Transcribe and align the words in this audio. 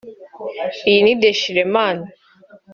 “Iyi 0.89 0.99
ni 1.03 1.13
dechire 1.21 1.63
man 1.73 1.97